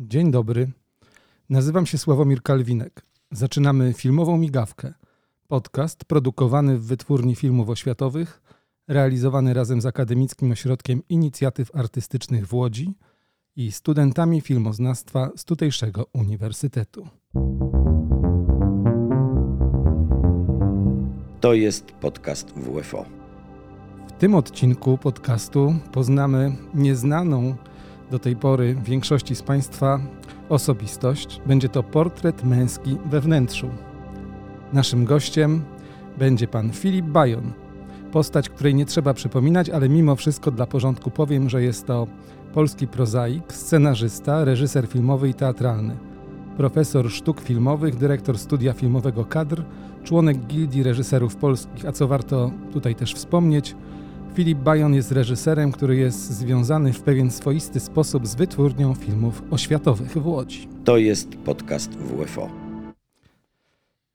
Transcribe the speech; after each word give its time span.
Dzień 0.00 0.30
dobry. 0.30 0.70
Nazywam 1.50 1.86
się 1.86 1.98
Sławomir 1.98 2.42
Kalwinek. 2.42 3.02
Zaczynamy 3.30 3.92
filmową 3.92 4.38
migawkę. 4.38 4.94
Podcast 5.48 6.04
produkowany 6.04 6.78
w 6.78 6.84
wytwórni 6.84 7.34
filmów 7.34 7.68
oświatowych, 7.68 8.42
realizowany 8.88 9.54
razem 9.54 9.80
z 9.80 9.86
Akademickim 9.86 10.52
Ośrodkiem 10.52 11.02
Inicjatyw 11.08 11.76
Artystycznych 11.76 12.46
w 12.46 12.54
Łodzi 12.54 12.94
i 13.56 13.72
studentami 13.72 14.40
filmoznawstwa 14.40 15.30
z 15.36 15.44
tutejszego 15.44 16.06
uniwersytetu. 16.12 17.08
To 21.40 21.54
jest 21.54 21.92
podcast 21.92 22.52
WFO. 22.52 23.04
W 24.08 24.12
tym 24.12 24.34
odcinku 24.34 24.98
podcastu 24.98 25.74
poznamy 25.92 26.56
nieznaną 26.74 27.56
do 28.10 28.18
tej 28.18 28.36
pory 28.36 28.76
większości 28.84 29.34
z 29.34 29.42
Państwa 29.42 30.00
osobistość. 30.48 31.40
Będzie 31.46 31.68
to 31.68 31.82
portret 31.82 32.44
męski 32.44 32.96
we 33.06 33.20
wnętrzu. 33.20 33.70
Naszym 34.72 35.04
gościem 35.04 35.62
będzie 36.18 36.48
pan 36.48 36.72
Filip 36.72 37.06
Bajon. 37.06 37.52
Postać, 38.12 38.48
której 38.48 38.74
nie 38.74 38.86
trzeba 38.86 39.14
przypominać, 39.14 39.70
ale 39.70 39.88
mimo 39.88 40.16
wszystko 40.16 40.50
dla 40.50 40.66
porządku 40.66 41.10
powiem, 41.10 41.48
że 41.48 41.62
jest 41.62 41.86
to 41.86 42.06
polski 42.54 42.86
prozaik, 42.86 43.52
scenarzysta, 43.52 44.44
reżyser 44.44 44.86
filmowy 44.86 45.28
i 45.28 45.34
teatralny, 45.34 45.96
profesor 46.56 47.10
sztuk 47.10 47.40
filmowych, 47.40 47.96
dyrektor 47.96 48.38
studia 48.38 48.72
filmowego 48.72 49.24
kadr, 49.24 49.62
członek 50.04 50.38
Gildii 50.38 50.82
Reżyserów 50.82 51.36
Polskich, 51.36 51.86
a 51.86 51.92
co 51.92 52.08
warto 52.08 52.50
tutaj 52.72 52.94
też 52.94 53.14
wspomnieć, 53.14 53.76
Filip 54.34 54.58
Bajon 54.58 54.94
jest 54.94 55.12
reżyserem, 55.12 55.72
który 55.72 55.96
jest 55.96 56.30
związany 56.32 56.92
w 56.92 57.02
pewien 57.02 57.30
swoisty 57.30 57.80
sposób 57.80 58.26
z 58.26 58.34
wytwórnią 58.34 58.94
filmów 58.94 59.42
oświatowych 59.50 60.12
w 60.12 60.26
Łodzi. 60.26 60.68
To 60.84 60.96
jest 60.96 61.28
podcast 61.36 61.90
WFO. 61.90 62.50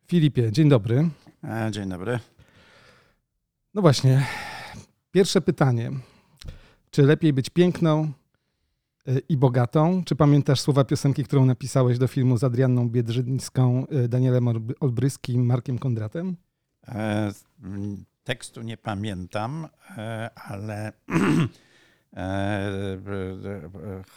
Filipie, 0.07 0.51
dzień 0.51 0.69
dobry. 0.69 1.09
E, 1.43 1.71
Dzień 1.71 1.89
dobry. 1.89 2.19
No 3.73 3.81
właśnie, 3.81 4.25
pierwsze 5.11 5.41
pytanie. 5.41 5.91
Czy 6.91 7.01
lepiej 7.01 7.33
być 7.33 7.49
piękną 7.49 8.11
y, 9.07 9.21
i 9.29 9.37
bogatą? 9.37 10.03
Czy 10.05 10.15
pamiętasz 10.15 10.59
słowa 10.59 10.83
piosenki, 10.83 11.23
którą 11.23 11.45
napisałeś 11.45 11.97
do 11.97 12.07
filmu 12.07 12.37
z 12.37 12.43
Adrianną 12.43 12.89
Biedrzyńską, 12.89 13.85
y, 14.05 14.07
Danielem 14.07 14.45
Olb- 14.45 14.73
Olbryskim 14.79 15.41
i 15.41 15.45
Markiem 15.45 15.79
Kondratem? 15.79 16.35
E, 16.87 17.31
Tekstu 18.23 18.61
nie 18.61 18.77
pamiętam, 18.77 19.67
e, 19.97 20.29
ale 20.35 20.91
e, 22.13 22.97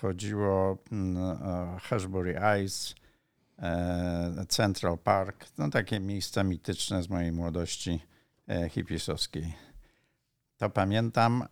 chodziło 0.00 0.78
mm, 0.92 1.16
o 1.42 1.78
Hashbury 1.82 2.38
Eyes, 2.40 2.94
e, 3.58 4.46
Central 4.48 4.98
Park, 4.98 5.46
no 5.58 5.70
takie 5.70 6.00
miejsca 6.00 6.44
mityczne 6.44 7.02
z 7.02 7.08
mojej 7.08 7.32
młodości 7.32 8.00
e, 8.48 8.68
hipisowskiej. 8.68 9.54
To 10.56 10.70
pamiętam. 10.70 11.44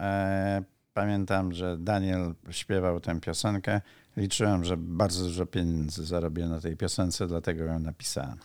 Pamiętam, 0.94 1.52
że 1.52 1.78
Daniel 1.78 2.34
śpiewał 2.50 3.00
tę 3.00 3.20
piosenkę. 3.20 3.80
Liczyłem, 4.16 4.64
że 4.64 4.76
bardzo 4.76 5.24
dużo 5.24 5.46
pieniędzy 5.46 6.06
zarobię 6.06 6.46
na 6.46 6.60
tej 6.60 6.76
piosence, 6.76 7.26
dlatego 7.26 7.64
ją 7.64 7.78
napisałem. 7.78 8.38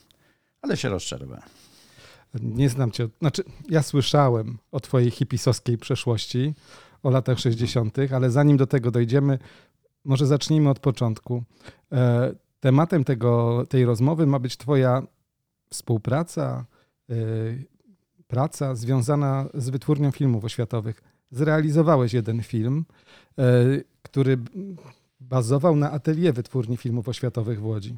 Ale 0.61 0.77
się 0.77 0.89
rozczarowałem. 0.89 1.68
Nie 2.33 2.69
znam 2.69 2.91
cię. 2.91 3.07
Znaczy, 3.19 3.43
ja 3.69 3.83
słyszałem 3.83 4.57
o 4.71 4.79
twojej 4.79 5.11
hipisowskiej 5.11 5.77
przeszłości, 5.77 6.53
o 7.03 7.09
latach 7.09 7.39
60., 7.39 7.97
ale 8.15 8.31
zanim 8.31 8.57
do 8.57 8.67
tego 8.67 8.91
dojdziemy, 8.91 9.39
może 10.05 10.25
zacznijmy 10.25 10.69
od 10.69 10.79
początku. 10.79 11.43
E, 11.91 12.33
Tematem 12.59 13.03
tego, 13.03 13.63
tej 13.69 13.85
rozmowy 13.85 14.27
ma 14.27 14.39
być 14.39 14.57
twoja 14.57 15.03
współpraca, 15.69 16.65
e, 17.09 17.15
praca 18.27 18.75
związana 18.75 19.49
z 19.53 19.69
wytwórnią 19.69 20.11
filmów 20.11 20.45
oświatowych. 20.45 21.01
Zrealizowałeś 21.31 22.13
jeden 22.13 22.43
film, 22.43 22.85
e, 23.37 23.43
który 24.01 24.37
bazował 25.29 25.75
na 25.75 25.91
atelier 25.91 26.33
wytwórni 26.33 26.77
filmów 26.77 27.07
oświatowych 27.07 27.59
w 27.59 27.65
Łodzi. 27.65 27.95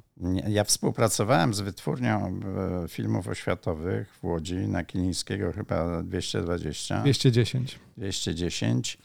Ja 0.47 0.63
współpracowałem 0.63 1.53
z 1.53 1.61
wytwórnią 1.61 2.39
e, 2.83 2.87
filmów 2.87 3.27
oświatowych 3.27 4.13
w 4.15 4.23
Łodzi 4.23 4.55
na 4.55 4.83
Kilińskiego 4.83 5.51
chyba 5.51 6.03
220, 6.03 7.01
210. 7.01 7.79
210. 7.97 8.97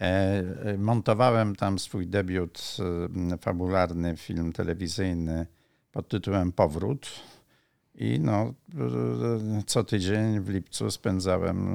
E, 0.00 0.04
e, 0.64 0.78
Montowałem 0.78 1.56
tam 1.56 1.78
swój 1.78 2.06
debiut 2.06 2.76
e, 3.32 3.38
fabularny, 3.38 4.16
film 4.16 4.52
telewizyjny 4.52 5.46
pod 5.92 6.08
tytułem 6.08 6.52
Powrót. 6.52 7.08
I 7.94 8.20
no, 8.20 8.54
e, 8.74 9.62
co 9.66 9.84
tydzień 9.84 10.40
w 10.40 10.48
lipcu 10.48 10.90
spędzałem 10.90 11.68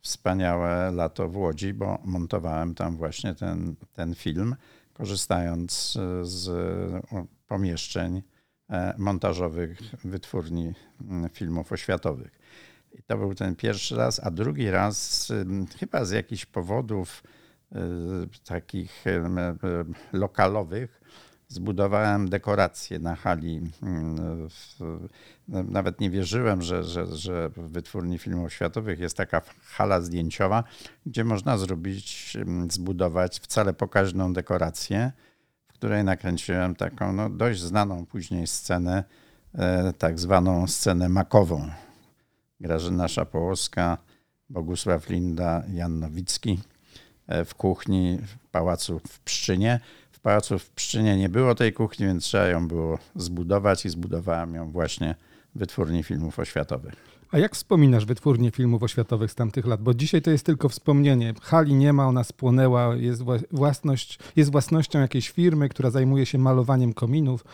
wspaniałe 0.00 0.90
lato 0.90 1.28
w 1.28 1.36
Łodzi, 1.36 1.74
bo 1.74 1.98
montowałem 2.04 2.74
tam 2.74 2.96
właśnie 2.96 3.34
ten, 3.34 3.74
ten 3.92 4.14
film, 4.14 4.56
korzystając 4.98 5.96
e, 5.96 6.24
z 6.24 6.48
e, 6.48 7.26
pomieszczeń 7.46 8.22
e, 8.70 8.94
montażowych 8.98 9.78
wytwórni 10.04 10.74
filmów 11.32 11.72
oświatowych. 11.72 12.38
I 12.92 13.02
to 13.02 13.18
był 13.18 13.34
ten 13.34 13.56
pierwszy 13.56 13.96
raz, 13.96 14.20
a 14.24 14.30
drugi 14.30 14.70
raz 14.70 15.28
chyba 15.80 16.04
z 16.04 16.10
jakichś 16.10 16.46
powodów 16.46 17.22
takich 18.44 19.04
lokalowych 20.12 20.97
zbudowałem 21.48 22.28
dekorację 22.28 22.98
na 22.98 23.16
hali. 23.16 23.60
no, 25.48 25.62
Nawet 25.62 26.00
nie 26.00 26.10
wierzyłem, 26.10 26.62
że, 26.62 26.84
że, 26.84 27.06
że 27.16 27.48
w 27.48 27.72
wytwórni 27.72 28.18
filmów 28.18 28.46
oświatowych 28.46 28.98
jest 28.98 29.16
taka 29.16 29.42
hala 29.64 30.00
zdjęciowa, 30.00 30.64
gdzie 31.06 31.24
można 31.24 31.58
zrobić, 31.58 32.36
ym, 32.36 32.70
zbudować 32.70 33.40
wcale 33.40 33.72
pokaźną 33.72 34.32
dekorację, 34.32 35.12
w 35.68 35.72
której 35.72 36.04
nakręciłem 36.04 36.74
taką 36.74 37.12
no, 37.12 37.30
dość 37.30 37.60
znaną 37.60 38.06
później 38.06 38.46
scenę, 38.46 39.04
e, 39.54 39.92
tak 39.92 40.18
zwaną 40.18 40.66
scenę 40.66 41.08
makową. 41.08 41.70
Grażyna 42.60 43.08
Szapołowska, 43.08 43.98
Bogusław 44.50 45.08
Linda, 45.08 45.62
Jan 45.72 46.00
Nowicki 46.00 46.60
e, 47.26 47.44
w 47.44 47.54
kuchni 47.54 48.18
w 48.22 48.48
pałacu 48.50 49.00
w 49.08 49.20
Pszczynie. 49.20 49.80
W 50.18 50.20
pałacu 50.20 50.58
w 50.58 50.70
Pszczynie 50.70 51.16
nie 51.16 51.28
było 51.28 51.54
tej 51.54 51.72
kuchni, 51.72 52.06
więc 52.06 52.24
trzeba 52.24 52.46
ją 52.46 52.68
było 52.68 52.98
zbudować 53.16 53.86
i 53.86 53.88
zbudowałem 53.88 54.54
ją 54.54 54.70
właśnie 54.70 55.14
w 55.54 55.58
wytwórni 55.58 56.02
filmów 56.02 56.38
oświatowych. 56.38 56.94
A 57.32 57.38
jak 57.38 57.54
wspominasz 57.54 58.04
wytwórnię 58.04 58.50
filmów 58.50 58.82
oświatowych 58.82 59.30
z 59.30 59.34
tamtych 59.34 59.66
lat? 59.66 59.82
Bo 59.82 59.94
dzisiaj 59.94 60.22
to 60.22 60.30
jest 60.30 60.46
tylko 60.46 60.68
wspomnienie. 60.68 61.34
Hali 61.42 61.74
nie 61.74 61.92
ma, 61.92 62.06
ona 62.08 62.24
spłonęła, 62.24 62.96
jest, 62.96 63.22
wła- 63.22 63.42
własność, 63.50 64.18
jest 64.36 64.50
własnością 64.52 65.00
jakiejś 65.00 65.30
firmy, 65.30 65.68
która 65.68 65.90
zajmuje 65.90 66.26
się 66.26 66.38
malowaniem 66.38 66.92
kominów. 66.94 67.44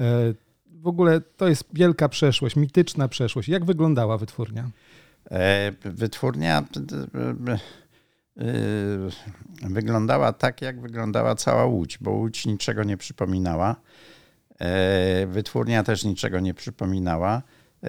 E, 0.00 0.34
W 0.66 0.86
ogóle 0.86 1.20
to 1.20 1.48
jest 1.48 1.64
wielka 1.72 2.08
przeszłość, 2.08 2.56
mityczna 2.56 3.08
przeszłość. 3.08 3.48
Jak 3.48 3.64
wyglądała 3.64 4.18
wytwórnia? 4.18 4.70
E, 5.30 5.72
Wytwórnia 5.84 6.64
wyglądała 9.62 10.32
tak, 10.32 10.62
jak 10.62 10.80
wyglądała 10.80 11.34
cała 11.34 11.64
Łódź, 11.66 11.98
bo 11.98 12.10
Łódź 12.10 12.46
niczego 12.46 12.84
nie 12.84 12.96
przypominała. 12.96 13.76
E, 14.60 15.26
Wytwórnia 15.26 15.82
też 15.82 16.04
niczego 16.04 16.40
nie 16.40 16.54
przypominała. 16.54 17.42
E, 17.82 17.88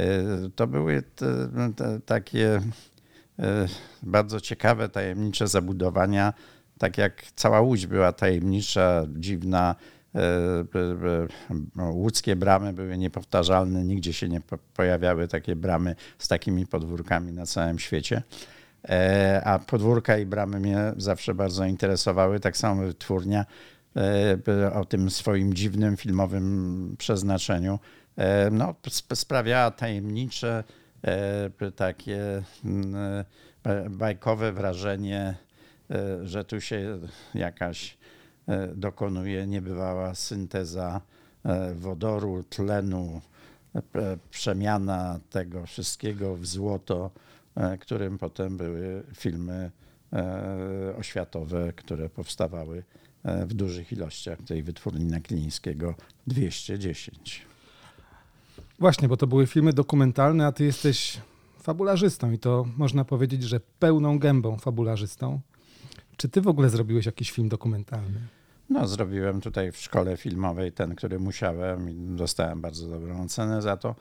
To 0.55 0.67
były 0.67 1.01
te, 1.01 1.25
te, 1.75 1.99
takie 2.05 2.61
bardzo 4.03 4.41
ciekawe, 4.41 4.89
tajemnicze 4.89 5.47
zabudowania, 5.47 6.33
tak 6.77 6.97
jak 6.97 7.23
cała 7.35 7.61
Łódź 7.61 7.87
była 7.87 8.11
tajemnicza, 8.11 9.05
dziwna. 9.09 9.75
Łódzkie 11.91 12.35
bramy 12.35 12.73
były 12.73 12.97
niepowtarzalne, 12.97 13.83
nigdzie 13.83 14.13
się 14.13 14.29
nie 14.29 14.41
po- 14.41 14.57
pojawiały 14.57 15.27
takie 15.27 15.55
bramy 15.55 15.95
z 16.17 16.27
takimi 16.27 16.67
podwórkami 16.67 17.31
na 17.33 17.45
całym 17.45 17.79
świecie. 17.79 18.21
E, 18.89 19.41
A 19.45 19.59
podwórka 19.59 20.17
i 20.17 20.25
bramy 20.25 20.59
mnie 20.59 20.93
zawsze 20.97 21.33
bardzo 21.33 21.65
interesowały, 21.65 22.39
tak 22.39 22.57
samo 22.57 22.81
wytwórnia 22.81 23.45
e, 24.65 24.73
o 24.73 24.85
tym 24.85 25.09
swoim 25.09 25.53
dziwnym 25.53 25.97
filmowym 25.97 26.95
przeznaczeniu. 26.97 27.79
E, 28.17 28.49
No, 28.51 28.75
sp- 28.97 29.15
sprawiała 29.15 29.71
tajemnicze, 29.71 30.63
takie 31.75 32.43
mm, 32.65 32.95
bajkowe 33.89 34.51
wrażenie, 34.51 35.35
że 36.23 36.45
tu 36.45 36.61
się 36.61 36.99
jakaś 37.35 37.97
dokonuje 38.75 39.47
niebywała 39.47 40.15
synteza 40.15 41.01
wodoru, 41.75 42.43
tlenu, 42.43 43.21
przemiana 44.29 45.19
tego 45.29 45.65
wszystkiego 45.65 46.35
w 46.35 46.45
złoto, 46.45 47.11
którym 47.79 48.17
potem 48.17 48.57
były 48.57 49.03
filmy 49.15 49.71
e, 50.13 50.95
oświatowe, 50.97 51.73
które 51.75 52.09
powstawały 52.09 52.83
w 53.23 53.53
dużych 53.53 53.91
ilościach 53.91 54.39
tej 54.41 54.63
wytwórni 54.63 55.05
Naklińskiego 55.05 55.95
210. 56.27 57.45
Właśnie, 58.79 59.07
bo 59.07 59.17
to 59.17 59.27
były 59.27 59.47
filmy 59.47 59.73
dokumentalne, 59.73 60.45
a 60.47 60.51
ty 60.51 60.63
jesteś 60.63 61.21
fabularzystą 61.59 62.31
i 62.31 62.39
to 62.39 62.65
można 62.77 63.05
powiedzieć, 63.05 63.43
że 63.43 63.59
pełną 63.59 64.19
gębą 64.19 64.57
fabularzystą. 64.57 65.41
Czy 66.17 66.29
ty 66.29 66.41
w 66.41 66.47
ogóle 66.47 66.69
zrobiłeś 66.69 67.05
jakiś 67.05 67.31
film 67.31 67.49
dokumentalny? 67.49 68.19
No, 68.73 68.87
zrobiłem 68.87 69.41
tutaj 69.41 69.71
w 69.71 69.77
szkole 69.77 70.17
filmowej 70.17 70.71
ten, 70.71 70.95
który 70.95 71.19
musiałem 71.19 71.89
i 71.89 72.15
dostałem 72.15 72.61
bardzo 72.61 72.87
dobrą 72.87 73.23
ocenę 73.23 73.61
za 73.61 73.77
to. 73.77 73.95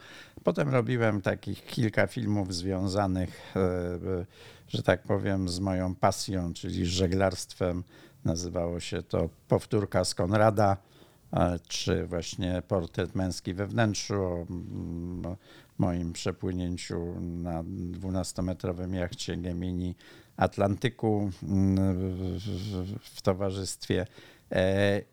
Potem 0.45 0.69
robiłem 0.69 1.23
takich 1.23 1.65
kilka 1.67 2.07
filmów 2.07 2.55
związanych, 2.55 3.57
e, 3.57 3.99
że 4.69 4.83
tak 4.83 5.03
powiem, 5.03 5.49
z 5.49 5.61
moją 5.61 5.95
pasją, 5.95 6.53
czyli 6.53 6.87
żeglarstwem. 6.87 7.85
Nazywało 8.25 8.81
się 8.81 9.03
to 9.03 9.29
Powtórka 9.49 10.05
z 10.05 10.15
Konrada, 10.15 10.77
e, 11.33 11.59
czy 11.69 12.07
właśnie 12.07 12.63
Portret 12.69 13.15
męski 13.15 13.55
we 13.55 13.67
wnętrzu, 13.67 14.15
o 14.15 14.47
moim 15.79 16.13
przepłynięciu 16.13 17.21
na 17.21 17.63
12-metrowym 17.63 18.95
jachcie 18.95 19.37
Gemini 19.37 19.95
Atlantyku 20.37 21.31
w 23.03 23.23
towarzystwie 23.23 24.07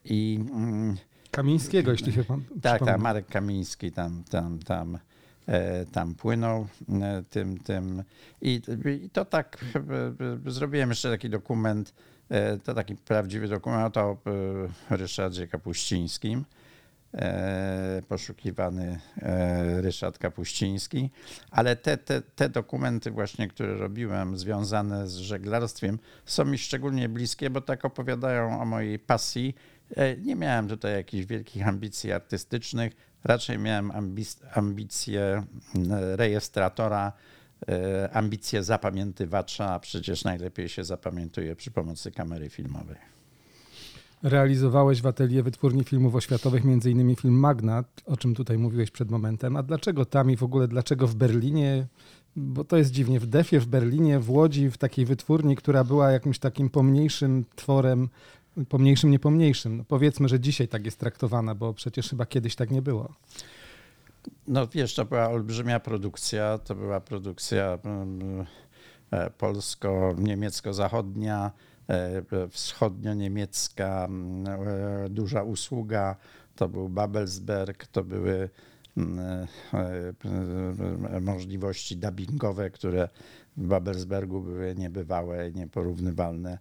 I, 0.05 0.39
mm, 0.51 0.97
Kamińskiego, 1.31 1.91
jeśli 1.91 2.13
się 2.13 2.23
pan 2.23 2.43
Tak, 2.61 2.85
tak, 2.85 3.01
Marek 3.01 3.27
Kamiński 3.27 3.91
tam, 3.91 4.23
tam, 4.29 4.59
tam, 4.59 4.97
e, 5.47 5.85
tam 5.85 6.15
płynął 6.15 6.67
e, 7.01 7.23
tym, 7.29 7.59
tym. 7.59 8.03
I, 8.41 8.61
I 9.03 9.09
to 9.09 9.25
tak, 9.25 9.65
zrobiłem 10.45 10.89
jeszcze 10.89 11.09
taki 11.09 11.29
dokument, 11.29 11.93
to 12.63 12.73
taki 12.73 12.95
prawdziwy 12.95 13.47
dokument 13.47 13.97
o 13.97 14.17
Ryszardzie 14.89 15.47
Kapuścińskim. 15.47 16.45
Poszukiwany 18.07 18.99
Ryszard 19.81 20.17
Kapuściński, 20.17 21.09
ale 21.51 21.75
te, 21.75 21.97
te, 21.97 22.21
te 22.21 22.49
dokumenty 22.49 23.11
właśnie, 23.11 23.47
które 23.47 23.77
robiłem 23.77 24.37
związane 24.37 25.07
z 25.07 25.15
żeglarstwem 25.15 25.99
są 26.25 26.45
mi 26.45 26.57
szczególnie 26.57 27.09
bliskie, 27.09 27.49
bo 27.49 27.61
tak 27.61 27.85
opowiadają 27.85 28.61
o 28.61 28.65
mojej 28.65 28.99
pasji. 28.99 29.55
E, 29.95 30.17
nie 30.17 30.35
miałem 30.35 30.67
tutaj 30.67 30.93
jakichś 30.93 31.25
wielkich 31.25 31.67
ambicji 31.67 32.11
artystycznych, 32.11 32.93
raczej 33.23 33.57
miałem 33.57 33.91
ambicje 34.53 35.43
rejestratora, 36.15 37.13
e, 37.69 38.09
ambicje 38.13 38.63
zapamiętywacza, 38.63 39.73
a 39.73 39.79
przecież 39.79 40.23
najlepiej 40.23 40.69
się 40.69 40.83
zapamiętuje 40.83 41.55
przy 41.55 41.71
pomocy 41.71 42.11
kamery 42.11 42.49
filmowej. 42.49 43.18
Realizowałeś 44.23 45.01
w 45.01 45.05
atelier 45.05 45.43
wytwórni 45.43 45.83
filmów 45.83 46.15
oświatowych, 46.15 46.65
innymi 46.65 47.15
film 47.15 47.39
Magnat, 47.39 48.01
o 48.05 48.17
czym 48.17 48.35
tutaj 48.35 48.57
mówiłeś 48.57 48.91
przed 48.91 49.11
momentem. 49.11 49.55
A 49.55 49.63
dlaczego 49.63 50.05
tam 50.05 50.31
i 50.31 50.37
w 50.37 50.43
ogóle 50.43 50.67
dlaczego 50.67 51.07
w 51.07 51.15
Berlinie? 51.15 51.87
Bo 52.35 52.63
to 52.63 52.77
jest 52.77 52.91
dziwnie. 52.91 53.19
W 53.19 53.27
Defie, 53.27 53.59
w 53.59 53.65
Berlinie, 53.65 54.19
w 54.19 54.29
Łodzi, 54.29 54.69
w 54.69 54.77
takiej 54.77 55.05
wytwórni, 55.05 55.55
która 55.55 55.83
była 55.83 56.11
jakimś 56.11 56.39
takim 56.39 56.69
pomniejszym 56.69 57.45
tworem, 57.55 58.09
pomniejszym, 58.69 59.11
nie 59.11 59.19
pomniejszym. 59.19 59.77
No 59.77 59.83
powiedzmy, 59.87 60.29
że 60.29 60.39
dzisiaj 60.39 60.67
tak 60.67 60.85
jest 60.85 60.99
traktowana, 60.99 61.55
bo 61.55 61.73
przecież 61.73 62.09
chyba 62.09 62.25
kiedyś 62.25 62.55
tak 62.55 62.71
nie 62.71 62.81
było. 62.81 63.13
No 64.47 64.67
wiesz, 64.67 64.95
to 64.95 65.05
była 65.05 65.29
olbrzymia 65.29 65.79
produkcja. 65.79 66.57
To 66.57 66.75
była 66.75 66.99
produkcja 66.99 67.79
mm, 67.83 68.45
e, 69.11 69.29
polsko-niemiecko-zachodnia 69.29 71.51
wschodnio-niemiecka 72.49 74.05
mm, 74.05 74.47
e, 74.47 75.09
duża 75.09 75.43
usługa, 75.43 76.15
to 76.55 76.69
był 76.69 76.89
Babelsberg, 76.89 77.87
to 77.87 78.03
były 78.03 78.49
mm, 78.97 79.47
e, 81.13 81.19
możliwości 81.21 81.97
dubbingowe, 81.97 82.69
które 82.69 83.09
w 83.57 83.67
Babelsbergu 83.67 84.41
były 84.41 84.75
niebywałe, 84.75 85.51
nieporównywalne 85.51 86.57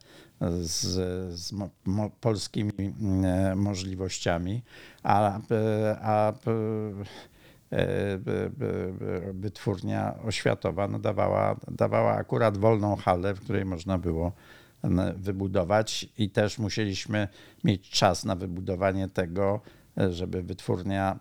z, 0.61 0.85
z 1.39 1.53
mo, 1.85 2.11
polskimi 2.21 2.73
mm, 2.79 3.59
możliwościami, 3.59 4.63
a, 5.03 5.41
a 6.03 6.33
wytwórnia 9.33 10.19
oświatowa 10.25 10.89
no 10.89 10.99
dawała, 10.99 11.57
dawała 11.71 12.13
akurat 12.13 12.59
wolną 12.59 12.97
halę, 12.97 13.35
w 13.35 13.41
której 13.41 13.65
można 13.65 13.99
było 13.99 14.33
wybudować 15.17 16.09
i 16.19 16.31
też 16.31 16.59
musieliśmy 16.59 17.29
mieć 17.65 17.91
czas 17.91 18.25
na 18.25 18.37
wybudowanie 18.37 19.09
tego, 19.09 19.61
żeby 20.11 20.43
wytwórnia 20.43 21.19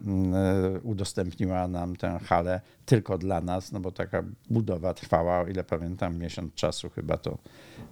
udostępniła 0.83 1.68
nam 1.68 1.95
tę 1.95 2.19
halę 2.25 2.62
tylko 2.86 3.18
dla 3.18 3.42
nas, 3.42 3.71
no 3.71 3.80
bo 3.80 3.92
taka 3.92 4.24
budowa 4.50 4.94
trwała, 4.94 5.39
o 5.39 5.48
ile 5.48 5.63
pamiętam, 5.63 6.18
miesiąc 6.18 6.54
czasu 6.54 6.89
chyba 6.89 7.18
to, 7.18 7.38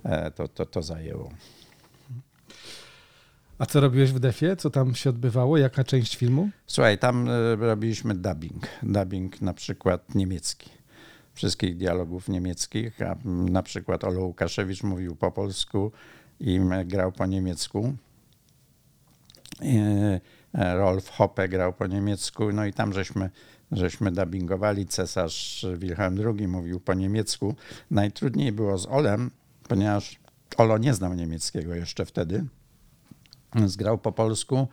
e, 0.03 0.31
to, 0.31 0.47
to, 0.47 0.65
to 0.65 0.81
zajęło. 0.81 1.29
A 3.57 3.65
co 3.65 3.79
robiłeś 3.79 4.11
w 4.11 4.19
Defie? 4.19 4.55
Co 4.55 4.69
tam 4.69 4.95
się 4.95 5.09
odbywało? 5.09 5.57
Jaka 5.57 5.83
część 5.83 6.15
filmu? 6.15 6.49
Słuchaj, 6.67 6.97
tam 6.97 7.29
e, 7.29 7.55
robiliśmy 7.55 8.15
dubbing. 8.15 8.67
Dubbing 8.83 9.41
na 9.41 9.53
przykład 9.53 10.15
niemiecki 10.15 10.69
wszystkich 11.35 11.77
dialogów 11.77 12.29
niemieckich, 12.29 13.01
a 13.01 13.15
na 13.25 13.63
przykład 13.63 14.03
Olo 14.03 14.21
Łukaszewicz 14.21 14.83
mówił 14.83 15.15
po 15.15 15.31
polsku 15.31 15.91
i 16.39 16.59
grał 16.85 17.11
po 17.11 17.25
niemiecku. 17.25 17.93
E, 19.61 20.75
Rolf 20.75 21.09
Hoppe 21.09 21.49
grał 21.49 21.73
po 21.73 21.87
niemiecku, 21.87 22.51
no 22.53 22.65
i 22.65 22.73
tam 22.73 22.93
żeśmy, 22.93 23.29
żeśmy 23.71 24.11
dubbingowali. 24.11 24.85
Cesarz 24.85 25.65
Wilhelm 25.77 26.17
II 26.37 26.47
mówił 26.47 26.79
po 26.79 26.93
niemiecku. 26.93 27.55
Najtrudniej 27.91 28.51
było 28.51 28.77
z 28.77 28.87
Olem, 28.87 29.31
ponieważ 29.67 30.19
Olo 30.57 30.77
nie 30.77 30.93
znał 30.93 31.13
niemieckiego 31.13 31.75
jeszcze 31.75 32.05
wtedy. 32.05 32.45
Zgrał 33.65 33.97
po 33.97 34.11
polsku, 34.11 34.67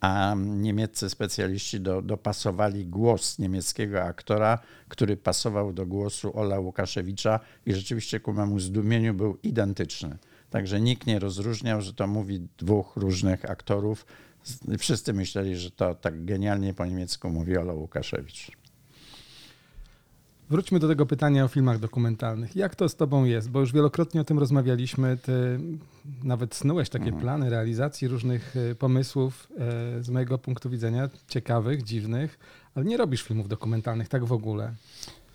a 0.00 0.34
niemieccy 0.38 1.10
specjaliści 1.10 1.80
do, 1.80 2.02
dopasowali 2.02 2.86
głos 2.86 3.38
niemieckiego 3.38 4.02
aktora, 4.02 4.58
który 4.88 5.16
pasował 5.16 5.72
do 5.72 5.86
głosu 5.86 6.38
Ola 6.38 6.58
Łukaszewicza 6.58 7.40
i 7.66 7.74
rzeczywiście 7.74 8.20
ku 8.20 8.32
memu 8.32 8.60
zdumieniu 8.60 9.14
był 9.14 9.38
identyczny. 9.42 10.18
Także 10.50 10.80
nikt 10.80 11.06
nie 11.06 11.18
rozróżniał, 11.18 11.80
że 11.80 11.94
to 11.94 12.06
mówi 12.06 12.48
dwóch 12.58 12.96
różnych 12.96 13.50
aktorów. 13.50 14.06
Wszyscy 14.78 15.12
myśleli, 15.12 15.56
że 15.56 15.70
to 15.70 15.94
tak 15.94 16.24
genialnie 16.24 16.74
po 16.74 16.86
niemiecku 16.86 17.30
mówi 17.30 17.56
Ola 17.56 17.72
Łukaszewicz. 17.72 18.57
Wróćmy 20.50 20.78
do 20.78 20.88
tego 20.88 21.06
pytania 21.06 21.44
o 21.44 21.48
filmach 21.48 21.78
dokumentalnych. 21.78 22.56
Jak 22.56 22.74
to 22.74 22.88
z 22.88 22.96
tobą 22.96 23.24
jest? 23.24 23.50
Bo 23.50 23.60
już 23.60 23.72
wielokrotnie 23.72 24.20
o 24.20 24.24
tym 24.24 24.38
rozmawialiśmy. 24.38 25.16
Ty 25.16 25.60
nawet 26.24 26.54
snułeś 26.54 26.88
takie 26.88 27.04
mhm. 27.04 27.22
plany 27.22 27.50
realizacji 27.50 28.08
różnych 28.08 28.54
e, 28.56 28.74
pomysłów 28.74 29.48
e, 29.98 30.02
z 30.02 30.08
mojego 30.10 30.38
punktu 30.38 30.70
widzenia 30.70 31.08
ciekawych, 31.28 31.82
dziwnych, 31.82 32.38
ale 32.74 32.84
nie 32.84 32.96
robisz 32.96 33.22
filmów 33.22 33.48
dokumentalnych 33.48 34.08
tak 34.08 34.24
w 34.24 34.32
ogóle. 34.32 34.74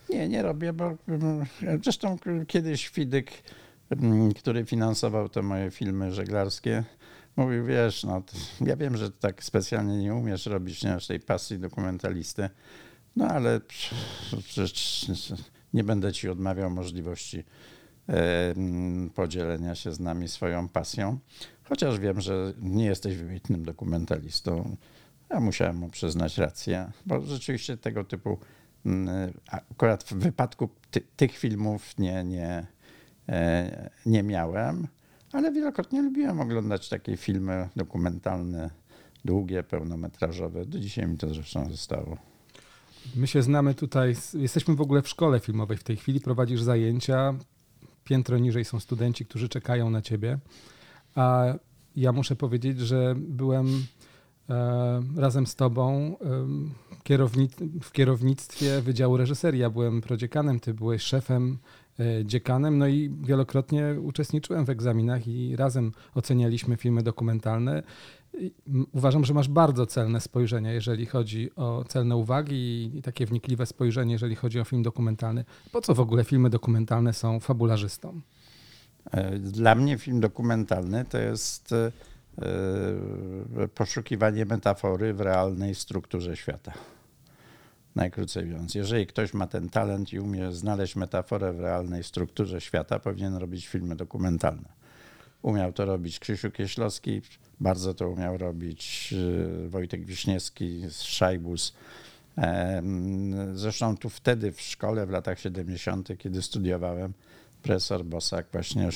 Nie, 0.09 0.29
nie 0.29 0.41
robię, 0.41 0.73
bo 0.73 0.93
mm, 1.07 1.45
zresztą 1.83 2.17
kiedyś 2.47 2.87
Fidyk, 2.87 3.31
mm, 3.89 4.33
który 4.33 4.65
finansował 4.65 5.29
te 5.29 5.41
moje 5.41 5.71
filmy 5.71 6.11
żeglarskie, 6.11 6.83
mówił, 7.35 7.65
wiesz, 7.65 8.03
no, 8.03 8.23
ja 8.61 8.75
wiem, 8.75 8.97
że 8.97 9.11
tak 9.11 9.43
specjalnie 9.43 9.97
nie 9.97 10.15
umiesz 10.15 10.45
robić 10.45 10.83
nie, 10.83 10.97
tej 11.07 11.19
pasji 11.19 11.59
dokumentalisty, 11.59 12.49
no 13.15 13.27
ale 13.27 13.61
przecież 14.43 15.05
nie 15.73 15.83
będę 15.83 16.13
ci 16.13 16.29
odmawiał 16.29 16.69
możliwości 16.69 17.43
e, 18.09 18.53
podzielenia 19.15 19.75
się 19.75 19.93
z 19.93 19.99
nami 19.99 20.27
swoją 20.27 20.69
pasją, 20.69 21.19
chociaż 21.63 21.99
wiem, 21.99 22.21
że 22.21 22.53
nie 22.61 22.85
jesteś 22.85 23.15
wybitnym 23.15 23.65
dokumentalistą. 23.65 24.75
Ja 25.29 25.39
musiałem 25.39 25.77
mu 25.77 25.89
przyznać 25.89 26.37
rację, 26.37 26.91
bo 27.05 27.21
rzeczywiście 27.21 27.77
tego 27.77 28.03
typu, 28.03 28.39
akurat 29.47 30.03
w 30.03 30.13
wypadku 30.13 30.69
ty, 30.91 31.01
tych 31.15 31.37
filmów 31.37 31.97
nie, 31.97 32.23
nie, 32.23 32.67
e, 33.29 33.89
nie 34.05 34.23
miałem, 34.23 34.87
ale 35.31 35.51
wielokrotnie 35.51 36.01
lubiłem 36.01 36.39
oglądać 36.39 36.89
takie 36.89 37.17
filmy 37.17 37.69
dokumentalne, 37.75 38.69
długie, 39.25 39.63
pełnometrażowe. 39.63 40.65
Do 40.65 40.79
dzisiaj 40.79 41.07
mi 41.07 41.17
to 41.17 41.33
zresztą 41.33 41.69
zostało. 41.69 42.32
My 43.15 43.27
się 43.27 43.41
znamy 43.41 43.73
tutaj, 43.73 44.15
jesteśmy 44.33 44.75
w 44.75 44.81
ogóle 44.81 45.01
w 45.01 45.09
szkole 45.09 45.39
filmowej. 45.39 45.77
W 45.77 45.83
tej 45.83 45.97
chwili, 45.97 46.19
prowadzisz 46.19 46.61
zajęcia, 46.61 47.33
piętro 48.03 48.37
niżej 48.37 48.65
są 48.65 48.79
studenci, 48.79 49.25
którzy 49.25 49.49
czekają 49.49 49.89
na 49.89 50.01
ciebie, 50.01 50.39
a 51.15 51.45
ja 51.95 52.11
muszę 52.11 52.35
powiedzieć, 52.35 52.79
że 52.79 53.15
byłem 53.17 53.85
e, 54.49 55.03
razem 55.15 55.47
z 55.47 55.55
tobą 55.55 56.15
e, 56.21 57.23
w 57.81 57.91
kierownictwie 57.91 58.81
Wydziału 58.81 59.17
Reżyserii. 59.17 59.61
Ja 59.61 59.69
byłem 59.69 60.01
prodziekanem, 60.01 60.59
ty 60.59 60.73
byłeś 60.73 61.01
szefem 61.01 61.57
dziekanem, 62.23 62.77
no 62.77 62.87
i 62.87 63.11
wielokrotnie 63.21 63.95
uczestniczyłem 64.01 64.65
w 64.65 64.69
egzaminach 64.69 65.27
i 65.27 65.55
razem 65.55 65.91
ocenialiśmy 66.15 66.77
filmy 66.77 67.03
dokumentalne. 67.03 67.83
Uważam, 68.91 69.25
że 69.25 69.33
masz 69.33 69.47
bardzo 69.47 69.85
celne 69.85 70.21
spojrzenie, 70.21 70.73
jeżeli 70.73 71.05
chodzi 71.05 71.55
o 71.55 71.83
celne 71.87 72.15
uwagi 72.15 72.91
i 72.97 73.01
takie 73.01 73.25
wnikliwe 73.25 73.65
spojrzenie, 73.65 74.13
jeżeli 74.13 74.35
chodzi 74.35 74.59
o 74.59 74.63
film 74.63 74.83
dokumentalny. 74.83 75.45
Po 75.71 75.81
co 75.81 75.95
w 75.95 75.99
ogóle 75.99 76.23
filmy 76.23 76.49
dokumentalne 76.49 77.13
są 77.13 77.39
fabularzystą? 77.39 78.21
E, 79.11 79.39
dla 79.39 79.75
mnie 79.75 79.97
film 79.97 80.19
dokumentalny 80.19 81.05
to 81.05 81.17
jest 81.17 81.71
e, 81.71 81.91
e, 82.41 83.67
poszukiwanie 83.67 84.45
metafory 84.45 85.13
w 85.13 85.21
realnej 85.21 85.75
strukturze 85.75 86.37
świata. 86.37 86.73
Najkrócej 87.95 88.45
mówiąc, 88.45 88.75
jeżeli 88.75 89.07
ktoś 89.07 89.33
ma 89.33 89.47
ten 89.47 89.69
talent 89.69 90.13
i 90.13 90.19
umie 90.19 90.51
znaleźć 90.51 90.95
metaforę 90.95 91.53
w 91.53 91.59
realnej 91.59 92.03
strukturze 92.03 92.61
świata, 92.61 92.99
powinien 92.99 93.35
robić 93.35 93.67
filmy 93.67 93.95
dokumentalne. 93.95 94.69
Umiał 95.41 95.73
to 95.73 95.85
robić 95.85 96.19
Krzysiu 96.19 96.51
Kieślowski, 96.51 97.21
bardzo 97.59 97.93
to 97.93 98.09
umiał 98.09 98.37
robić 98.37 99.13
Wojtek 99.67 100.05
Wiśniewski, 100.05 100.81
Szajbus. 100.91 101.73
Zresztą 103.53 103.97
tu 103.97 104.09
wtedy 104.09 104.51
w 104.51 104.61
szkole 104.61 105.05
w 105.05 105.09
latach 105.09 105.39
70., 105.39 106.17
kiedy 106.17 106.41
studiowałem, 106.41 107.13
profesor 107.63 108.05
Bosak 108.05 108.45
właśnie, 108.51 108.89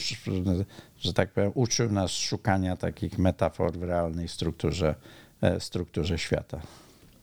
że 1.00 1.14
tak 1.14 1.32
powiem, 1.32 1.52
uczył 1.56 1.92
nas 1.92 2.12
szukania 2.12 2.78
takich 2.78 3.18
metafor 3.18 3.78
w 3.78 3.84
realnej 3.84 4.28
strukturze, 4.28 4.96
e, 5.42 5.60
strukturze 5.60 6.18
świata. 6.18 6.62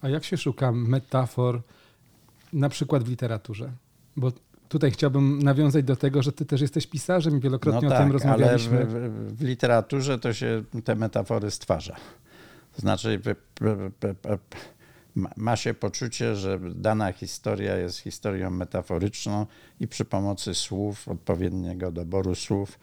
A 0.05 0.09
jak 0.09 0.23
się 0.23 0.37
szuka 0.37 0.71
metafor 0.71 1.61
na 2.53 2.69
przykład 2.69 3.03
w 3.03 3.09
literaturze? 3.09 3.71
Bo 4.15 4.31
tutaj 4.69 4.91
chciałbym 4.91 5.43
nawiązać 5.43 5.85
do 5.85 5.95
tego, 5.95 6.23
że 6.23 6.31
ty 6.31 6.45
też 6.45 6.61
jesteś 6.61 6.87
pisarzem 6.87 7.37
i 7.37 7.39
wielokrotnie 7.39 7.81
no 7.81 7.89
tak, 7.89 7.99
o 7.99 8.03
tym 8.03 8.11
rozmawialiśmy. 8.11 8.77
Ale 8.77 8.85
w, 8.85 8.89
w, 8.89 9.37
w, 9.37 9.41
literaturze 9.41 10.19
to 10.19 10.33
się 10.33 10.63
te 10.83 10.95
metafory 10.95 11.51
stwarza. 11.51 11.95
To 12.75 12.81
znaczy 12.81 13.21
ma 15.37 15.55
się 15.55 15.73
poczucie, 15.73 16.35
że 16.35 16.59
dana 16.59 17.11
historia 17.11 17.75
jest 17.75 17.97
historią 17.97 18.49
metaforyczną 18.49 19.45
i 19.79 19.87
przy 19.87 20.05
pomocy 20.05 20.53
słów, 20.53 21.07
odpowiedniego 21.07 21.91
doboru 21.91 22.35
słów, 22.35 22.79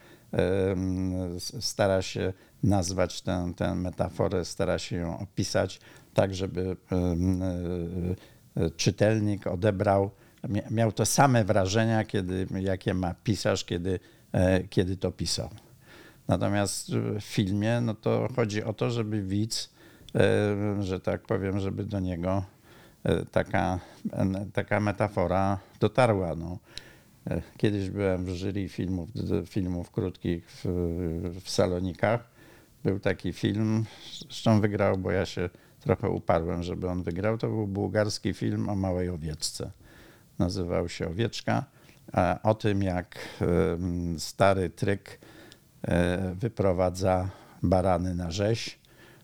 stara 1.60 2.02
się 2.02 2.32
nazwać 2.62 3.22
tę, 3.22 3.52
tę 3.56 3.74
metaforę, 3.74 4.44
stara 4.44 4.78
się 4.78 4.96
ją 4.96 5.18
opisać 5.18 5.80
tak, 6.14 6.34
żeby 6.34 6.76
e, 8.56 8.70
czytelnik 8.76 9.46
odebrał, 9.46 10.10
miał 10.70 10.92
to 10.92 11.06
same 11.06 11.44
wrażenia, 11.44 12.04
kiedy, 12.04 12.46
jakie 12.60 12.94
ma 12.94 13.14
pisarz, 13.24 13.64
kiedy, 13.64 14.00
e, 14.32 14.62
kiedy 14.62 14.96
to 14.96 15.10
pisał. 15.10 15.48
Natomiast 16.28 16.90
w 16.94 17.20
filmie 17.20 17.80
no 17.80 17.94
to 17.94 18.28
chodzi 18.36 18.64
o 18.64 18.72
to, 18.72 18.90
żeby 18.90 19.22
widz 19.22 19.72
E, 20.14 20.82
że 20.82 21.00
tak 21.00 21.22
powiem, 21.22 21.60
żeby 21.60 21.84
do 21.84 22.00
niego 22.00 22.44
e, 23.04 23.24
taka, 23.24 23.78
taka 24.52 24.80
metafora 24.80 25.58
dotarła. 25.80 26.34
No. 26.34 26.58
E, 27.30 27.42
kiedyś 27.56 27.90
byłem 27.90 28.24
w 28.24 28.28
jury 28.28 28.68
filmów, 28.68 29.08
filmów 29.46 29.90
krótkich 29.90 30.50
w, 30.50 30.64
w 31.44 31.50
Salonikach. 31.50 32.30
Był 32.84 33.00
taki 33.00 33.32
film, 33.32 33.84
zresztą 34.20 34.60
wygrał, 34.60 34.98
bo 34.98 35.10
ja 35.10 35.26
się 35.26 35.50
trochę 35.80 36.08
uparłem, 36.08 36.62
żeby 36.62 36.88
on 36.88 37.02
wygrał. 37.02 37.38
To 37.38 37.48
był 37.48 37.66
bułgarski 37.66 38.34
film 38.34 38.68
o 38.68 38.74
małej 38.74 39.08
owieczce. 39.08 39.70
Nazywał 40.38 40.88
się 40.88 41.08
Owieczka. 41.08 41.64
O 42.42 42.54
tym, 42.54 42.82
jak 42.82 43.18
stary 44.18 44.70
tryk 44.70 45.18
wyprowadza 46.34 47.30
barany 47.62 48.14
na 48.14 48.30
rzeź 48.30 48.78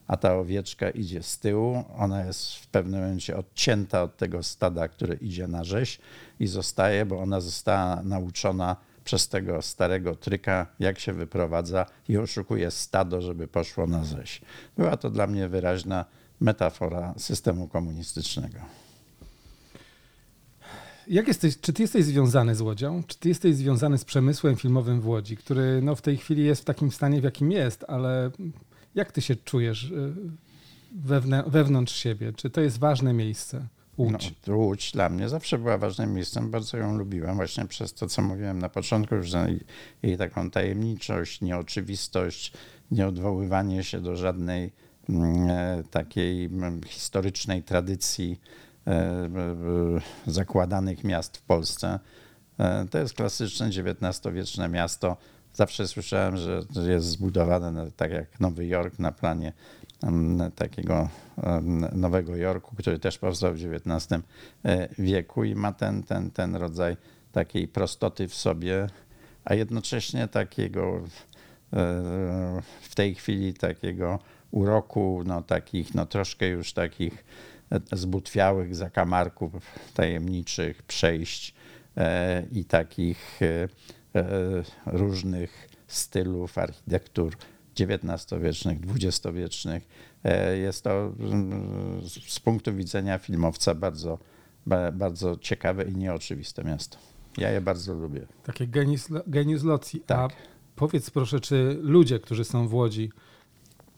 a 0.08 0.16
ta 0.16 0.34
owieczka 0.36 0.90
idzie 0.90 1.22
z 1.22 1.38
tyłu. 1.38 1.84
Ona 1.96 2.24
jest 2.24 2.54
w 2.54 2.66
pewnym 2.66 3.00
momencie 3.00 3.36
odcięta 3.36 4.02
od 4.02 4.16
tego 4.16 4.42
stada, 4.42 4.88
które 4.88 5.14
idzie 5.14 5.48
na 5.48 5.64
rzeź 5.64 5.98
i 6.40 6.46
zostaje, 6.46 7.06
bo 7.06 7.20
ona 7.20 7.40
została 7.40 8.02
nauczona 8.02 8.76
przez 9.04 9.28
tego 9.28 9.62
starego 9.62 10.14
tryka, 10.14 10.66
jak 10.78 10.98
się 10.98 11.12
wyprowadza 11.12 11.86
i 12.08 12.18
oszukuje 12.18 12.70
stado, 12.70 13.22
żeby 13.22 13.48
poszło 13.48 13.86
na 13.86 14.04
rzeź. 14.04 14.40
Była 14.76 14.96
to 14.96 15.10
dla 15.10 15.26
mnie 15.26 15.48
wyraźna 15.48 16.04
metafora 16.40 17.14
systemu 17.16 17.68
komunistycznego. 17.68 18.58
Jak 21.08 21.28
jesteś, 21.28 21.60
czy 21.60 21.72
ty 21.72 21.82
jesteś 21.82 22.04
związany 22.04 22.54
z 22.54 22.60
Łodzią? 22.60 23.02
Czy 23.06 23.18
ty 23.18 23.28
jesteś 23.28 23.56
związany 23.56 23.98
z 23.98 24.04
przemysłem 24.04 24.56
filmowym 24.56 25.00
w 25.00 25.08
Łodzi, 25.08 25.36
który 25.36 25.82
no, 25.82 25.94
w 25.94 26.02
tej 26.02 26.16
chwili 26.16 26.44
jest 26.44 26.62
w 26.62 26.64
takim 26.64 26.92
stanie, 26.92 27.20
w 27.20 27.24
jakim 27.24 27.52
jest, 27.52 27.84
ale 27.88 28.30
jak 28.98 29.12
ty 29.12 29.22
się 29.22 29.36
czujesz 29.36 29.84
y, 29.84 30.14
wewnątrz 31.46 31.96
siebie? 31.96 32.32
Czy 32.32 32.50
to 32.50 32.60
jest 32.60 32.78
ważne 32.78 33.12
miejsce? 33.12 33.66
Łódź. 33.98 34.34
No, 34.46 34.56
Łódź 34.56 34.92
dla 34.92 35.08
mnie 35.08 35.28
zawsze 35.28 35.58
była 35.58 35.78
ważnym 35.78 36.14
miejscem, 36.14 36.50
bardzo 36.50 36.76
ją 36.76 36.96
lubiłem, 36.98 37.36
właśnie 37.36 37.66
przez 37.66 37.94
to, 37.94 38.06
co 38.08 38.22
mówiłem 38.22 38.58
na 38.58 38.68
początku, 38.68 39.14
że 39.22 39.48
jej 40.02 40.18
taką 40.18 40.50
tajemniczość, 40.50 41.40
nieoczywistość, 41.40 42.52
nieodwoływanie 42.90 43.84
się 43.84 44.00
do 44.00 44.16
żadnej 44.16 44.72
mm, 45.08 45.50
e, 45.50 45.82
takiej 45.90 46.44
mm, 46.44 46.82
historycznej 46.82 47.62
tradycji 47.62 48.40
e, 48.86 48.90
e, 48.90 49.30
zakładanych 50.26 51.04
miast 51.04 51.36
w 51.36 51.42
Polsce. 51.42 51.98
To 52.90 52.98
jest 52.98 53.14
klasyczne 53.14 53.66
XIX-wieczne 53.66 54.68
miasto, 54.68 55.16
Zawsze 55.58 55.88
słyszałem, 55.88 56.36
że 56.36 56.62
jest 56.88 57.06
zbudowane 57.06 57.90
tak 57.90 58.10
jak 58.10 58.40
Nowy 58.40 58.66
Jork 58.66 58.98
na 58.98 59.12
planie 59.12 59.52
takiego 60.56 61.08
Nowego 61.92 62.36
Jorku, 62.36 62.76
który 62.76 62.98
też 62.98 63.18
powstał 63.18 63.54
w 63.54 63.56
XIX 63.56 64.22
e, 64.64 64.88
wieku 64.98 65.44
i 65.44 65.54
ma 65.54 65.72
ten, 65.72 66.02
ten, 66.02 66.30
ten 66.30 66.56
rodzaj 66.56 66.96
takiej 67.32 67.68
prostoty 67.68 68.28
w 68.28 68.34
sobie, 68.34 68.86
a 69.44 69.54
jednocześnie 69.54 70.28
takiego 70.28 70.96
e, 70.96 71.02
w 72.80 72.94
tej 72.94 73.14
chwili 73.14 73.54
takiego 73.54 74.18
uroku, 74.50 75.22
no 75.26 75.42
takich, 75.42 75.94
no 75.94 76.06
troszkę 76.06 76.46
już 76.46 76.72
takich 76.72 77.24
zbutwiałych 77.92 78.76
zakamarków 78.76 79.52
tajemniczych 79.94 80.82
przejść 80.82 81.54
e, 81.96 82.42
i 82.52 82.64
takich 82.64 83.40
E, 83.42 83.68
różnych 84.86 85.68
stylów 85.86 86.58
architektur 86.58 87.36
XIX-wiecznych, 87.80 88.78
XX-wiecznych. 88.94 89.88
E, 90.24 90.56
jest 90.56 90.84
to 90.84 91.12
mm, 91.20 92.02
z 92.28 92.40
punktu 92.40 92.74
widzenia 92.74 93.18
filmowca 93.18 93.74
bardzo, 93.74 94.18
bardzo 94.92 95.36
ciekawe 95.36 95.84
i 95.84 95.96
nieoczywiste 95.96 96.64
miasto. 96.64 96.98
Ja 97.38 97.50
je 97.50 97.60
bardzo 97.60 97.94
lubię. 97.94 98.26
Takie 98.44 98.66
genius, 98.66 99.08
genius 99.26 99.62
loci. 99.62 100.00
Tak. 100.00 100.32
A 100.32 100.34
powiedz 100.76 101.10
proszę, 101.10 101.40
czy 101.40 101.78
ludzie, 101.82 102.20
którzy 102.20 102.44
są 102.44 102.68
w 102.68 102.74
Łodzi, 102.74 103.10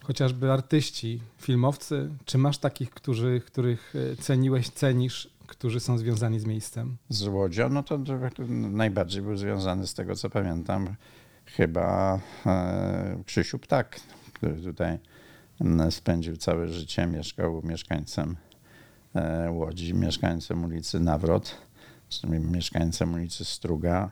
chociażby 0.03 0.53
artyści, 0.53 1.21
filmowcy, 1.39 2.11
czy 2.25 2.39
masz 2.39 2.59
takich, 2.59 2.91
którzy, 2.91 3.43
których 3.47 3.95
e, 4.13 4.17
ceniłeś, 4.17 4.69
cenisz 4.69 5.31
którzy 5.51 5.81
są 5.81 5.99
związani 5.99 6.41
z 6.41 6.47
miejscem? 6.47 6.97
Z 7.09 7.27
Łodzią, 7.27 7.69
no 7.69 7.83
to 7.83 7.99
najbardziej 8.71 9.23
był 9.23 9.37
związany 9.37 9.87
z 9.87 9.95
tego, 9.95 10.17
co 10.17 10.31
pamiętam, 10.31 10.95
chyba 11.47 12.21
e, 12.47 13.23
Krzysiu 13.27 13.59
Ptak, 13.59 14.01
który 14.33 14.63
tutaj 14.63 14.99
spędził 15.91 16.37
całe 16.37 16.69
życie, 16.69 17.07
mieszkał 17.07 17.63
mieszkańcem 17.65 18.37
e, 19.15 19.51
Łodzi, 19.51 19.95
mieszkańcem 19.95 20.65
ulicy 20.65 21.01
Nawrot, 21.01 21.57
mieszkańcem 22.25 23.15
ulicy 23.15 23.45
Struga. 23.45 24.11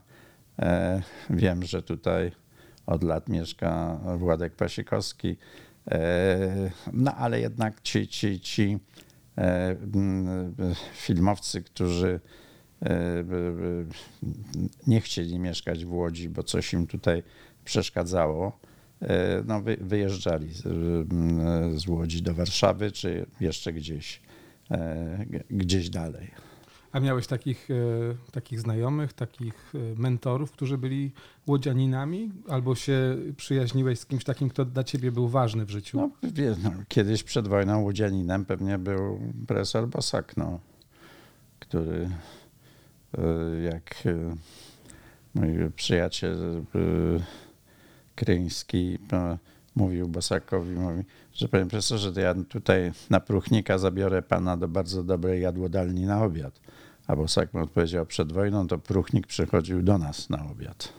E, 0.58 1.02
wiem, 1.30 1.62
że 1.62 1.82
tutaj 1.82 2.32
od 2.86 3.02
lat 3.02 3.28
mieszka 3.28 4.00
Władek 4.16 4.54
Pasikowski, 4.54 5.36
no 6.92 7.14
ale 7.14 7.40
jednak 7.40 7.82
ci, 7.82 8.08
ci, 8.08 8.40
ci 8.40 8.78
filmowcy, 10.94 11.62
którzy 11.62 12.20
e, 12.82 13.24
nie 14.86 15.00
chcieli 15.00 15.38
mieszkać 15.38 15.84
w 15.84 15.92
Łodzi, 15.92 16.28
bo 16.28 16.42
coś 16.42 16.72
im 16.72 16.86
tutaj 16.86 17.22
przeszkadzało, 17.64 18.60
e, 19.02 19.42
no 19.46 19.62
wyjeżdżali 19.80 20.48
z 21.74 21.88
Łodzi 21.88 22.22
do 22.22 22.34
Warszawy, 22.34 22.92
czy 22.92 23.26
jeszcze 23.40 23.72
gdzieś, 23.72 24.20
gdzieś 25.50 25.90
dalej. 25.90 26.47
A 26.92 27.00
miałeś 27.00 27.26
takich, 27.26 27.68
e, 27.70 27.74
takich 28.32 28.60
znajomych, 28.60 29.12
takich 29.12 29.72
e, 29.74 30.00
mentorów, 30.00 30.52
którzy 30.52 30.78
byli 30.78 31.12
łodzianinami? 31.46 32.32
Albo 32.48 32.74
się 32.74 33.16
przyjaźniłeś 33.36 33.98
z 34.00 34.06
kimś 34.06 34.24
takim, 34.24 34.48
kto 34.48 34.64
dla 34.64 34.84
ciebie 34.84 35.12
był 35.12 35.28
ważny 35.28 35.64
w 35.64 35.70
życiu? 35.70 35.98
No, 35.98 36.30
wie, 36.30 36.56
no, 36.62 36.70
kiedyś 36.88 37.22
przed 37.22 37.48
wojną 37.48 37.82
łodzianinem 37.82 38.44
pewnie 38.44 38.78
był 38.78 39.20
profesor 39.46 39.88
Bosak, 39.88 40.36
no, 40.36 40.60
który 41.58 42.10
e, 43.18 43.62
jak 43.62 44.04
mój 45.34 45.70
przyjaciel 45.76 46.64
Kryński 48.14 48.98
mówił 49.76 50.08
Bosakowi, 50.08 50.70
mówi, 50.70 51.04
że 51.38 51.48
panie 51.48 51.66
profesorze, 51.66 52.12
to 52.12 52.20
ja 52.20 52.34
tutaj 52.48 52.92
na 53.10 53.20
próchnika 53.20 53.78
zabiorę 53.78 54.22
pana 54.22 54.56
do 54.56 54.68
bardzo 54.68 55.02
dobrej 55.02 55.42
jadłodalni 55.42 56.06
na 56.06 56.24
obiad. 56.24 56.60
A 57.06 57.16
Bosak 57.16 57.54
mu 57.54 57.62
odpowiedział, 57.62 58.06
przed 58.06 58.32
wojną 58.32 58.66
to 58.66 58.78
próchnik 58.78 59.26
przychodził 59.26 59.82
do 59.82 59.98
nas 59.98 60.30
na 60.30 60.46
obiad. 60.50 60.92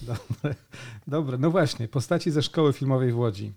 Dobre, 0.00 0.54
dobre. 1.06 1.38
no 1.38 1.50
właśnie, 1.50 1.88
postaci 1.88 2.30
ze 2.30 2.42
szkoły 2.42 2.72
filmowej 2.72 3.12
w 3.12 3.18
Łodzi. 3.18 3.52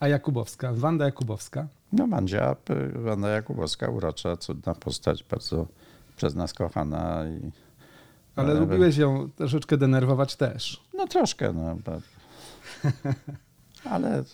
A 0.00 0.08
Jakubowska, 0.08 0.72
Wanda 0.72 1.04
Jakubowska? 1.04 1.66
No 1.92 2.06
Wandzia, 2.06 2.56
Wanda 2.94 3.28
Jakubowska, 3.28 3.90
urocza, 3.90 4.36
cudna 4.36 4.74
postać, 4.74 5.24
bardzo 5.24 5.66
przez 6.16 6.34
nas 6.34 6.54
kochana. 6.54 7.24
I, 7.28 7.50
ale, 8.36 8.50
ale 8.50 8.60
lubiłeś 8.60 8.96
ją 8.96 9.30
troszeczkę 9.36 9.76
denerwować 9.76 10.36
też. 10.36 10.82
No 10.96 11.06
troszkę, 11.06 11.52
no. 11.52 11.76
Ale, 13.84 14.24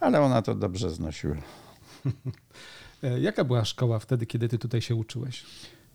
ale 0.00 0.20
ona 0.20 0.42
to 0.42 0.54
dobrze 0.54 0.90
znosiła. 0.90 1.36
E, 3.02 3.20
jaka 3.20 3.44
była 3.44 3.64
szkoła 3.64 3.98
wtedy, 3.98 4.26
kiedy 4.26 4.48
ty 4.48 4.58
tutaj 4.58 4.82
się 4.82 4.94
uczyłeś? 4.94 5.44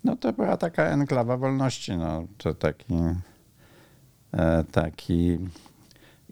No 0.03 0.15
to 0.15 0.33
była 0.33 0.57
taka 0.57 0.83
enklawa 0.83 1.37
wolności, 1.37 1.97
no. 1.97 2.27
To 2.37 2.53
taki, 2.53 2.93
e, 4.31 4.63
taki 4.71 5.37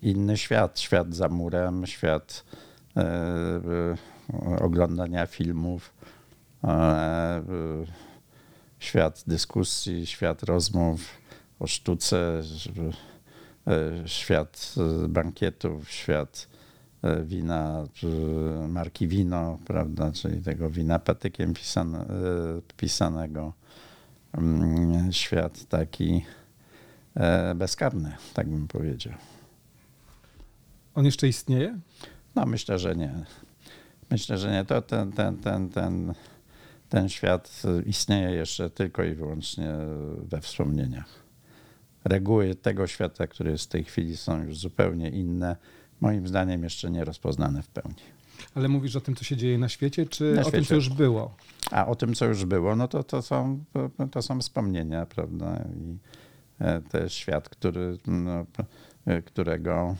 inny 0.01 0.37
świat, 0.37 0.79
świat 0.79 1.15
za 1.15 1.29
murem, 1.29 1.87
świat 1.87 2.45
e, 2.97 3.61
oglądania 4.59 5.25
filmów, 5.25 5.93
świat 8.79 9.23
dyskusji, 9.27 10.07
świat 10.07 10.43
rozmów 10.43 11.01
o 11.59 11.67
sztuce, 11.67 12.41
świat 14.05 14.75
bankietów, 15.07 15.91
świat 15.91 16.47
E, 17.01 17.23
wina 17.23 17.87
marki 18.67 19.07
Wino, 19.07 19.59
prawda, 19.65 20.11
czyli 20.11 20.41
tego 20.41 20.69
wina 20.69 20.99
patykiem 20.99 21.53
pisane, 21.53 21.99
e, 21.99 22.05
pisanego. 22.77 23.53
Mm, 24.33 25.13
świat 25.13 25.65
taki 25.65 26.25
e, 27.15 27.55
bezkarny, 27.55 28.15
tak 28.33 28.49
bym 28.49 28.67
powiedział. 28.67 29.13
On 30.95 31.05
jeszcze 31.05 31.27
istnieje? 31.27 31.79
No 32.35 32.45
myślę, 32.45 32.79
że 32.79 32.95
nie. 32.95 33.13
Myślę, 34.09 34.37
że 34.37 34.51
nie. 34.51 34.65
To 34.65 34.81
ten, 34.81 35.11
ten, 35.11 35.37
ten, 35.37 35.69
ten, 35.69 36.13
ten 36.89 37.09
świat 37.09 37.61
istnieje 37.85 38.31
jeszcze 38.31 38.69
tylko 38.69 39.03
i 39.03 39.13
wyłącznie 39.13 39.73
we 40.23 40.41
wspomnieniach. 40.41 41.23
Reguły 42.03 42.55
tego 42.55 42.87
świata, 42.87 43.27
który 43.27 43.51
jest 43.51 43.63
w 43.63 43.67
tej 43.67 43.83
chwili, 43.83 44.17
są 44.17 44.43
już 44.43 44.57
zupełnie 44.57 45.09
inne 45.09 45.55
moim 46.01 46.27
zdaniem 46.27 46.63
jeszcze 46.63 46.91
nie 46.91 47.05
rozpoznane 47.05 47.61
w 47.63 47.67
pełni. 47.67 48.03
Ale 48.55 48.67
mówisz 48.67 48.95
o 48.95 49.01
tym, 49.01 49.15
co 49.15 49.23
się 49.23 49.37
dzieje 49.37 49.57
na 49.57 49.69
świecie, 49.69 50.05
czy 50.05 50.33
na 50.33 50.41
o 50.41 50.43
świecie. 50.43 50.57
tym, 50.57 50.65
co 50.65 50.75
już 50.75 50.89
było? 50.89 51.35
A 51.71 51.87
o 51.87 51.95
tym, 51.95 52.15
co 52.15 52.25
już 52.25 52.45
było, 52.45 52.75
no 52.75 52.87
to, 52.87 53.03
to, 53.03 53.21
są, 53.21 53.63
to 54.11 54.21
są 54.21 54.39
wspomnienia, 54.39 55.05
prawda? 55.05 55.63
I 55.75 55.97
e, 56.59 56.81
to 56.81 56.97
jest 56.97 57.15
świat, 57.15 57.49
który, 57.49 57.97
no, 58.07 58.45
e, 59.05 59.21
którego 59.21 59.95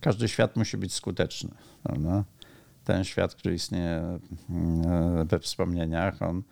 każdy 0.00 0.28
świat 0.28 0.56
musi 0.56 0.76
być 0.76 0.94
skuteczny. 0.94 1.50
Prawda? 1.82 2.24
Ten 2.84 3.04
świat, 3.04 3.34
który 3.34 3.54
istnieje 3.54 4.18
mm, 4.50 5.26
we 5.26 5.38
wspomnieniach, 5.38 6.22
on 6.22 6.42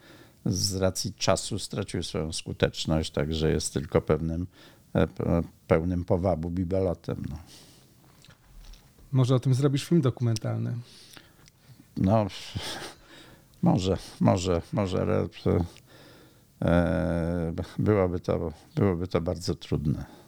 z 0.47 0.77
racji 0.77 1.15
czasu 1.15 1.59
stracił 1.59 2.03
swoją 2.03 2.33
skuteczność, 2.33 3.11
także 3.11 3.51
jest 3.51 3.73
tylko 3.75 4.01
pewnym 4.01 4.47
e, 4.95 5.07
pełnym 5.67 6.05
powabu 6.05 6.51
bibelotem. 6.51 7.25
No. 7.31 7.39
Może 9.13 9.35
o 9.35 9.41
tym 9.41 9.55
zrobisz 9.55 9.85
film 9.85 10.01
dokumentalny? 10.01 10.75
No, 11.97 12.27
może, 13.63 13.97
może, 14.21 14.63
może, 14.73 15.03
ale 15.03 15.29
e, 16.63 17.53
byłoby, 17.79 18.21
to, 18.21 18.53
byłoby 18.75 19.09
to 19.09 19.21
bardzo 19.21 19.55
trudne. 19.55 20.20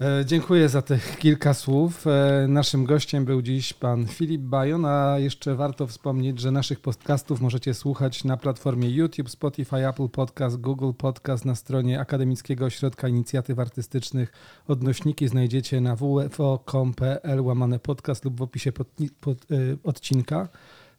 E, 0.00 0.24
dziękuję 0.24 0.68
za 0.68 0.82
tych 0.82 1.18
kilka 1.18 1.54
słów. 1.54 2.06
E, 2.06 2.46
naszym 2.48 2.84
gościem 2.84 3.24
był 3.24 3.42
dziś 3.42 3.72
pan 3.72 4.06
Filip 4.06 4.42
Bajon, 4.42 4.84
a 4.84 5.18
jeszcze 5.18 5.54
warto 5.54 5.86
wspomnieć, 5.86 6.40
że 6.40 6.50
naszych 6.50 6.80
podcastów 6.80 7.40
możecie 7.40 7.74
słuchać 7.74 8.24
na 8.24 8.36
platformie 8.36 8.90
YouTube, 8.90 9.30
Spotify, 9.30 9.88
Apple 9.88 10.08
Podcast, 10.08 10.56
Google 10.56 10.92
Podcast, 10.98 11.44
na 11.44 11.54
stronie 11.54 12.00
Akademickiego 12.00 12.64
Ośrodka 12.64 13.08
Inicjatyw 13.08 13.58
Artystycznych. 13.58 14.32
Odnośniki 14.68 15.28
znajdziecie 15.28 15.80
na 15.80 15.96
wfo.com.pl 15.96 17.40
łamane 17.40 17.78
podcast 17.78 18.24
lub 18.24 18.38
w 18.38 18.42
opisie 18.42 18.72
pod, 18.72 18.88
pod, 19.20 19.38
e, 19.42 19.56
odcinka. 19.84 20.48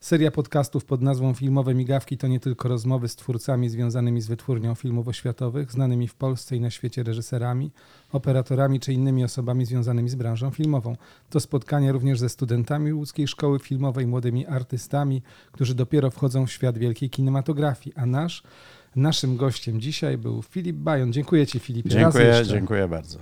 Seria 0.02 0.30
podcastów 0.30 0.84
pod 0.84 1.02
nazwą 1.02 1.34
Filmowe 1.34 1.74
Migawki 1.74 2.18
to 2.18 2.28
nie 2.28 2.40
tylko 2.40 2.68
rozmowy 2.68 3.08
z 3.08 3.16
twórcami 3.16 3.68
związanymi 3.68 4.20
z 4.20 4.26
wytwórnią 4.26 4.74
filmów 4.74 5.08
oświatowych, 5.08 5.72
znanymi 5.72 6.08
w 6.08 6.14
Polsce 6.14 6.56
i 6.56 6.60
na 6.60 6.70
świecie 6.70 7.02
reżyserami, 7.02 7.70
operatorami 8.12 8.80
czy 8.80 8.92
innymi 8.92 9.24
osobami 9.24 9.66
związanymi 9.66 10.08
z 10.08 10.14
branżą 10.14 10.50
filmową. 10.50 10.96
To 11.30 11.40
spotkania 11.40 11.92
również 11.92 12.18
ze 12.18 12.28
studentami 12.28 12.92
łódzkiej 12.92 13.28
szkoły 13.28 13.58
filmowej, 13.58 14.06
młodymi 14.06 14.46
artystami, 14.46 15.22
którzy 15.52 15.74
dopiero 15.74 16.10
wchodzą 16.10 16.46
w 16.46 16.52
świat 16.52 16.78
wielkiej 16.78 17.10
kinematografii. 17.10 17.96
A 17.96 18.06
nasz, 18.06 18.42
naszym 18.96 19.36
gościem 19.36 19.80
dzisiaj 19.80 20.18
był 20.18 20.42
Filip 20.42 20.76
Bajon. 20.76 21.12
Dziękuję 21.12 21.46
Ci, 21.46 21.58
Filipie. 21.58 21.90
Dziękuję, 21.90 22.42
dziękuję 22.44 22.88
bardzo. 22.88 23.18